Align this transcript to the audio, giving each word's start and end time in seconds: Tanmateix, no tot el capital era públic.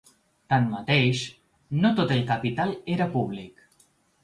Tanmateix, 0.53 1.21
no 1.85 1.93
tot 2.01 2.15
el 2.17 2.25
capital 2.33 2.75
era 2.97 3.11
públic. 3.15 3.65